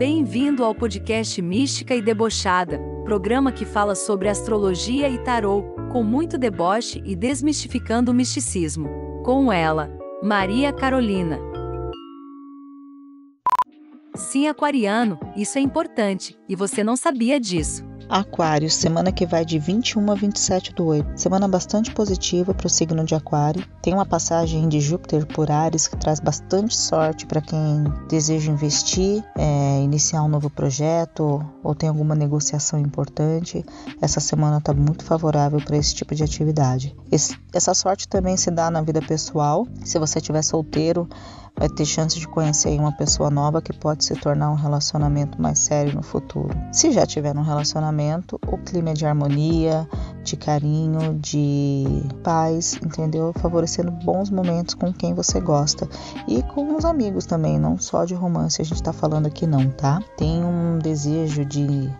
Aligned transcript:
Bem-vindo 0.00 0.64
ao 0.64 0.74
podcast 0.74 1.42
Mística 1.42 1.94
e 1.94 2.00
Debochada, 2.00 2.80
programa 3.04 3.52
que 3.52 3.66
fala 3.66 3.94
sobre 3.94 4.30
astrologia 4.30 5.10
e 5.10 5.18
tarô, 5.18 5.60
com 5.92 6.02
muito 6.02 6.38
deboche 6.38 7.02
e 7.04 7.14
desmistificando 7.14 8.10
o 8.10 8.14
misticismo. 8.14 8.88
Com 9.22 9.52
ela, 9.52 9.90
Maria 10.22 10.72
Carolina. 10.72 11.49
Sim, 14.14 14.48
aquariano, 14.48 15.18
isso 15.36 15.58
é 15.58 15.60
importante, 15.60 16.36
e 16.48 16.56
você 16.56 16.82
não 16.82 16.96
sabia 16.96 17.40
disso. 17.40 17.90
Aquário, 18.10 18.68
semana 18.68 19.12
que 19.12 19.24
vai 19.24 19.44
de 19.44 19.56
21 19.56 20.10
a 20.10 20.16
27 20.16 20.74
do 20.74 20.84
8. 20.84 21.12
Semana 21.14 21.46
bastante 21.46 21.92
positiva 21.92 22.52
para 22.52 22.66
o 22.66 22.70
signo 22.70 23.04
de 23.04 23.14
Aquário. 23.14 23.64
Tem 23.80 23.94
uma 23.94 24.04
passagem 24.04 24.68
de 24.68 24.80
Júpiter 24.80 25.24
por 25.24 25.48
Ares 25.48 25.86
que 25.86 25.96
traz 25.96 26.18
bastante 26.18 26.76
sorte 26.76 27.24
para 27.24 27.40
quem 27.40 27.84
deseja 28.08 28.50
investir, 28.50 29.22
é, 29.38 29.80
iniciar 29.80 30.24
um 30.24 30.28
novo 30.28 30.50
projeto 30.50 31.40
ou 31.62 31.72
tem 31.72 31.88
alguma 31.88 32.16
negociação 32.16 32.80
importante. 32.80 33.64
Essa 34.02 34.18
semana 34.18 34.58
está 34.58 34.74
muito 34.74 35.04
favorável 35.04 35.60
para 35.60 35.76
esse 35.76 35.94
tipo 35.94 36.12
de 36.12 36.24
atividade. 36.24 36.96
Esse, 37.12 37.38
essa 37.54 37.72
sorte 37.74 38.08
também 38.08 38.36
se 38.36 38.50
dá 38.50 38.72
na 38.72 38.82
vida 38.82 39.00
pessoal. 39.00 39.68
Se 39.84 40.00
você 40.00 40.18
estiver 40.18 40.42
solteiro, 40.42 41.08
vai 41.60 41.68
ter 41.68 41.84
chance 41.84 42.18
de 42.18 42.26
conhecer 42.26 42.70
uma 42.80 42.90
pessoa 42.90 43.28
nova 43.28 43.60
que 43.60 43.70
pode 43.70 44.02
se 44.02 44.14
tornar 44.16 44.50
um 44.50 44.54
relacionamento 44.54 45.40
mais 45.40 45.58
sério 45.58 45.94
no 45.94 46.02
futuro. 46.02 46.58
Se 46.72 46.90
já 46.90 47.04
tiver 47.04 47.36
um 47.36 47.42
relacionamento, 47.42 48.40
o 48.46 48.56
clima 48.56 48.90
é 48.90 48.94
de 48.94 49.04
harmonia, 49.04 49.86
de 50.24 50.38
carinho, 50.38 51.18
de 51.18 51.84
paz, 52.24 52.80
entendeu? 52.82 53.34
Favorecendo 53.38 53.90
bons 53.90 54.30
momentos 54.30 54.74
com 54.74 54.90
quem 54.90 55.12
você 55.12 55.38
gosta 55.38 55.86
e 56.26 56.42
com 56.42 56.74
os 56.76 56.86
amigos 56.86 57.26
também, 57.26 57.58
não 57.58 57.78
só 57.78 58.06
de 58.06 58.14
romance 58.14 58.62
a 58.62 58.64
gente 58.64 58.82
tá 58.82 58.94
falando 58.94 59.26
aqui 59.26 59.46
não, 59.46 59.70
tá? 59.70 60.00
Tem 60.16 60.42
um 60.42 60.78
desejo 60.78 61.44
de 61.44 61.90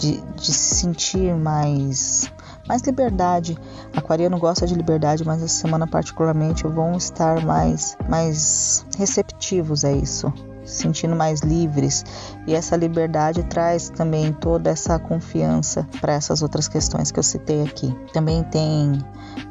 de, 0.00 0.18
de 0.36 0.52
se 0.52 0.76
sentir 0.76 1.34
mais 1.34 2.32
mais 2.66 2.82
liberdade. 2.82 3.56
Aquariano 3.94 4.38
gosta 4.38 4.66
de 4.66 4.74
liberdade, 4.74 5.24
mas 5.24 5.42
essa 5.42 5.60
semana 5.60 5.86
particularmente 5.86 6.66
vão 6.66 6.96
estar 6.96 7.44
mais 7.44 7.96
mais 8.08 8.86
receptivos 8.96 9.84
a 9.84 9.92
isso, 9.92 10.32
sentindo 10.64 11.16
mais 11.16 11.40
livres. 11.40 12.04
E 12.46 12.54
essa 12.54 12.76
liberdade 12.76 13.42
traz 13.44 13.90
também 13.90 14.32
toda 14.32 14.70
essa 14.70 14.98
confiança 14.98 15.86
para 16.00 16.12
essas 16.12 16.42
outras 16.42 16.68
questões 16.68 17.10
que 17.10 17.18
eu 17.18 17.22
citei 17.22 17.62
aqui. 17.62 17.94
Também 18.12 18.42
tem 18.44 18.98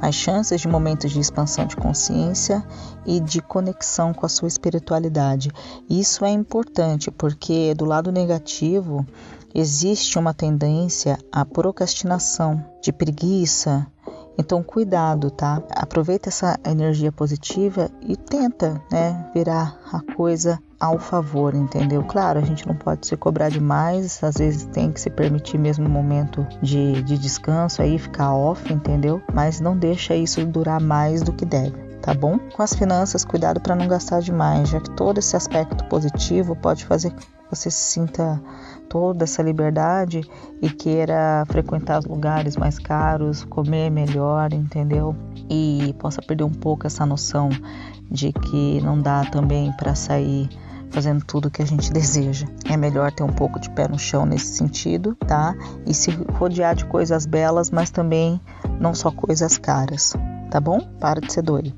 mais 0.01 0.15
chances 0.15 0.61
de 0.61 0.67
momentos 0.67 1.11
de 1.11 1.19
expansão 1.19 1.65
de 1.65 1.75
consciência 1.75 2.63
e 3.05 3.19
de 3.19 3.41
conexão 3.41 4.13
com 4.13 4.25
a 4.25 4.29
sua 4.29 4.47
espiritualidade. 4.47 5.51
Isso 5.89 6.23
é 6.25 6.29
importante 6.29 7.11
porque 7.11 7.73
do 7.73 7.85
lado 7.85 8.11
negativo 8.11 9.05
existe 9.53 10.17
uma 10.17 10.33
tendência 10.33 11.17
à 11.31 11.43
procrastinação, 11.43 12.63
de 12.81 12.91
preguiça. 12.91 13.85
Então, 14.37 14.63
cuidado, 14.63 15.29
tá? 15.29 15.61
Aproveita 15.71 16.29
essa 16.29 16.57
energia 16.65 17.11
positiva 17.11 17.89
e 18.01 18.15
tenta, 18.15 18.81
né, 18.89 19.29
virar 19.33 19.77
a 19.91 19.99
coisa 20.13 20.59
ao 20.79 20.97
favor, 20.97 21.53
entendeu? 21.53 22.03
Claro, 22.03 22.39
a 22.39 22.43
gente 22.43 22.65
não 22.65 22.75
pode 22.75 23.05
se 23.05 23.17
cobrar 23.17 23.49
demais, 23.49 24.23
às 24.23 24.37
vezes 24.37 24.65
tem 24.65 24.91
que 24.91 25.01
se 25.01 25.09
permitir 25.09 25.57
mesmo 25.57 25.85
um 25.85 25.91
momento 25.91 26.47
de, 26.61 27.01
de 27.03 27.17
descanso 27.17 27.81
aí, 27.81 27.99
ficar 27.99 28.33
off, 28.33 28.71
entendeu? 28.71 29.21
Mas 29.33 29.59
não 29.59 29.77
deixa 29.77 30.15
isso 30.15 30.45
durar 30.45 30.79
mais 30.79 31.21
do 31.21 31.33
que 31.33 31.45
deve 31.45 31.89
tá 32.01 32.13
bom? 32.13 32.39
Com 32.39 32.63
as 32.63 32.73
finanças, 32.73 33.25
cuidado 33.25 33.59
para 33.59 33.75
não 33.75 33.87
gastar 33.87 34.21
demais, 34.21 34.69
já 34.69 34.79
que 34.79 34.89
todo 34.91 35.19
esse 35.19 35.35
aspecto 35.35 35.83
positivo 35.85 36.55
pode 36.55 36.85
fazer 36.85 37.11
que 37.11 37.27
você 37.49 37.69
se 37.69 37.93
sinta 37.93 38.41
toda 38.87 39.23
essa 39.23 39.41
liberdade 39.41 40.21
e 40.61 40.69
queira 40.69 41.43
frequentar 41.47 42.01
lugares 42.03 42.55
mais 42.55 42.79
caros, 42.79 43.43
comer 43.43 43.89
melhor, 43.89 44.53
entendeu? 44.53 45.15
E 45.49 45.95
possa 45.99 46.21
perder 46.21 46.43
um 46.43 46.53
pouco 46.53 46.87
essa 46.87 47.05
noção 47.05 47.49
de 48.09 48.31
que 48.31 48.81
não 48.81 48.99
dá 48.99 49.25
também 49.25 49.71
para 49.73 49.93
sair 49.93 50.49
fazendo 50.89 51.23
tudo 51.23 51.49
que 51.51 51.61
a 51.61 51.65
gente 51.65 51.91
deseja. 51.93 52.47
É 52.65 52.77
melhor 52.77 53.11
ter 53.11 53.23
um 53.23 53.33
pouco 53.33 53.59
de 53.59 53.69
pé 53.71 53.87
no 53.87 53.99
chão 53.99 54.25
nesse 54.25 54.57
sentido, 54.57 55.15
tá? 55.15 55.55
E 55.85 55.93
se 55.93 56.11
rodear 56.33 56.75
de 56.75 56.85
coisas 56.85 57.25
belas, 57.25 57.71
mas 57.71 57.89
também 57.89 58.39
não 58.79 58.93
só 58.93 59.11
coisas 59.11 59.57
caras, 59.57 60.13
tá 60.49 60.59
bom? 60.59 60.79
Para 60.99 61.21
de 61.21 61.31
ser 61.31 61.41
doido. 61.41 61.73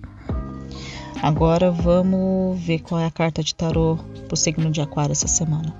Agora 1.22 1.69
vamos 1.72 2.59
ver 2.59 2.79
qual 2.79 2.99
é 2.99 3.05
a 3.05 3.11
carta 3.11 3.44
de 3.44 3.53
tarô 3.53 3.97
pro 4.27 4.35
signo 4.35 4.72
de 4.72 4.81
Aquário 4.81 5.11
essa 5.11 5.28
semana. 5.28 5.72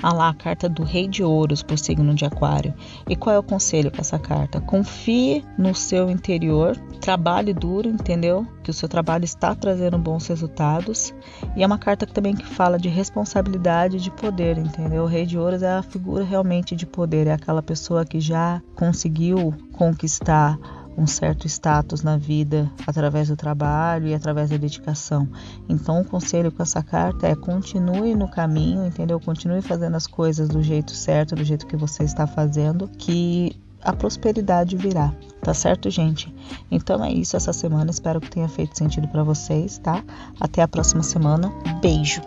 Ah 0.00 0.12
lá, 0.12 0.28
a 0.28 0.34
carta 0.34 0.68
do 0.68 0.84
Rei 0.84 1.08
de 1.08 1.24
Ouros 1.24 1.62
para 1.62 1.74
o 1.74 1.78
signo 1.78 2.14
de 2.14 2.24
Aquário. 2.24 2.72
E 3.08 3.16
qual 3.16 3.34
é 3.34 3.38
o 3.38 3.42
conselho 3.42 3.90
com 3.90 4.00
essa 4.00 4.18
carta? 4.18 4.60
Confie 4.60 5.44
no 5.56 5.74
seu 5.74 6.08
interior, 6.08 6.76
trabalhe 7.00 7.52
duro, 7.52 7.88
entendeu? 7.88 8.46
Que 8.62 8.70
o 8.70 8.74
seu 8.74 8.88
trabalho 8.88 9.24
está 9.24 9.54
trazendo 9.54 9.98
bons 9.98 10.26
resultados. 10.28 11.12
E 11.56 11.62
é 11.64 11.66
uma 11.66 11.78
carta 11.78 12.06
também 12.06 12.36
que 12.36 12.46
fala 12.46 12.78
de 12.78 12.88
responsabilidade 12.88 13.96
e 13.96 14.00
de 14.00 14.10
poder, 14.10 14.56
entendeu? 14.56 15.02
O 15.02 15.06
Rei 15.06 15.26
de 15.26 15.36
Ouros 15.36 15.62
é 15.62 15.70
a 15.70 15.82
figura 15.82 16.24
realmente 16.24 16.76
de 16.76 16.86
poder, 16.86 17.26
é 17.26 17.32
aquela 17.32 17.62
pessoa 17.62 18.04
que 18.04 18.20
já 18.20 18.62
conseguiu 18.76 19.52
conquistar 19.72 20.58
um 20.98 21.06
certo 21.06 21.46
status 21.46 22.02
na 22.02 22.16
vida 22.16 22.70
através 22.84 23.28
do 23.28 23.36
trabalho 23.36 24.08
e 24.08 24.14
através 24.14 24.50
da 24.50 24.56
dedicação. 24.56 25.28
Então, 25.68 26.00
o 26.00 26.04
conselho 26.04 26.50
com 26.50 26.60
essa 26.60 26.82
carta 26.82 27.28
é 27.28 27.36
continue 27.36 28.16
no 28.16 28.28
caminho, 28.28 28.84
entendeu? 28.84 29.20
Continue 29.20 29.62
fazendo 29.62 29.94
as 29.94 30.08
coisas 30.08 30.48
do 30.48 30.60
jeito 30.60 30.90
certo, 30.92 31.36
do 31.36 31.44
jeito 31.44 31.66
que 31.66 31.76
você 31.76 32.02
está 32.02 32.26
fazendo, 32.26 32.88
que 32.88 33.56
a 33.80 33.92
prosperidade 33.92 34.76
virá. 34.76 35.14
Tá 35.40 35.54
certo, 35.54 35.88
gente? 35.88 36.34
Então 36.68 37.04
é 37.04 37.12
isso 37.12 37.36
essa 37.36 37.52
semana. 37.52 37.90
Espero 37.90 38.20
que 38.20 38.28
tenha 38.28 38.48
feito 38.48 38.76
sentido 38.76 39.06
para 39.06 39.22
vocês, 39.22 39.78
tá? 39.78 40.02
Até 40.40 40.62
a 40.62 40.68
próxima 40.68 41.04
semana. 41.04 41.52
Beijo. 41.80 42.20